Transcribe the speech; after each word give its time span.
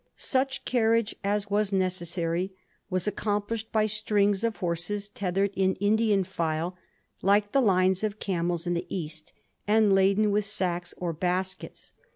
Such 0.15 0.65
carriage 0.65 1.15
as 1.23 1.51
was 1.51 1.71
necessary 1.71 2.55
was 2.89 3.07
accomplished 3.07 3.71
by 3.71 3.85
strings 3.85 4.43
of 4.43 4.55
horses 4.55 5.07
tethered 5.09 5.51
in 5.55 5.75
Indian 5.75 6.23
file, 6.23 6.75
like 7.21 7.51
the 7.51 7.61
lines 7.61 8.03
of 8.03 8.19
camels 8.19 8.65
in 8.65 8.73
the 8.73 8.87
East, 8.89 9.31
and 9.67 9.93
laden 9.93 10.31
with 10.31 10.45
sacks 10.45 10.95
or 10.97 11.13
baskets. 11.13 11.93